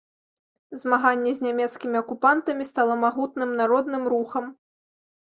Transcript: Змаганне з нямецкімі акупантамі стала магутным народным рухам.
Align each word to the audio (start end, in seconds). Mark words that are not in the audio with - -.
Змаганне 0.83 1.33
з 1.39 1.43
нямецкімі 1.47 1.99
акупантамі 2.03 2.65
стала 2.69 2.95
магутным 3.03 3.51
народным 3.61 4.03
рухам. 4.15 4.49